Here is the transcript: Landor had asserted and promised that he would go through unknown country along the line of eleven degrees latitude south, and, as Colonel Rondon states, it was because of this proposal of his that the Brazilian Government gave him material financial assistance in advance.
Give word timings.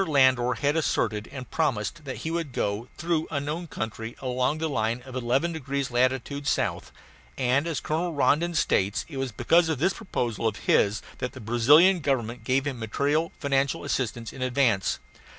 Landor 0.07 0.55
had 0.55 0.75
asserted 0.75 1.29
and 1.31 1.51
promised 1.51 2.05
that 2.05 2.15
he 2.25 2.31
would 2.31 2.53
go 2.53 2.87
through 2.97 3.27
unknown 3.29 3.67
country 3.67 4.15
along 4.19 4.57
the 4.57 4.67
line 4.67 5.03
of 5.05 5.15
eleven 5.15 5.53
degrees 5.53 5.91
latitude 5.91 6.47
south, 6.47 6.91
and, 7.37 7.67
as 7.67 7.79
Colonel 7.79 8.11
Rondon 8.11 8.55
states, 8.55 9.05
it 9.07 9.17
was 9.17 9.31
because 9.31 9.69
of 9.69 9.77
this 9.77 9.93
proposal 9.93 10.47
of 10.47 10.55
his 10.65 11.03
that 11.19 11.33
the 11.33 11.39
Brazilian 11.39 11.99
Government 11.99 12.43
gave 12.43 12.65
him 12.65 12.79
material 12.79 13.31
financial 13.39 13.83
assistance 13.83 14.33
in 14.33 14.41
advance. 14.41 14.97